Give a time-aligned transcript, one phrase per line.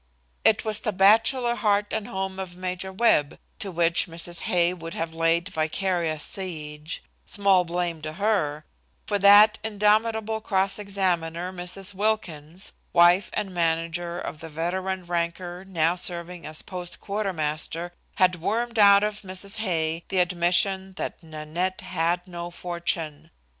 [0.43, 4.41] It was the bachelor heart and home of Major Webb to which Mrs.
[4.49, 8.65] Hay would have laid vicarious siege, small blame to her,
[9.05, 11.93] for that indomitable cross examiner, Mrs.
[11.93, 18.79] Wilkins, wife and manager of the veteran ranker now serving as post quartermaster, had wormed
[18.79, 19.57] out of Mrs.
[19.57, 23.29] Hay the admission that Nanette had no fortune.